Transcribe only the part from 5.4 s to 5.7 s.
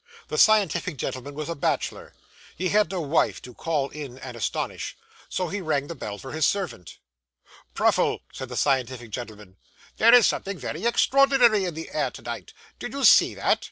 he